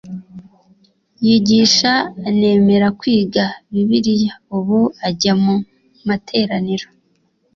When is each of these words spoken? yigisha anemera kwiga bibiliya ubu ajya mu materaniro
yigisha 1.25 1.91
anemera 2.27 2.87
kwiga 2.99 3.43
bibiliya 3.71 4.33
ubu 4.57 4.79
ajya 5.07 5.33
mu 5.43 5.55
materaniro 6.07 6.87